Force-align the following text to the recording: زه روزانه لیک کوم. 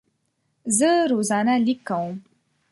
زه 0.77 0.89
روزانه 1.11 1.55
لیک 1.65 1.79
کوم. 1.87 2.13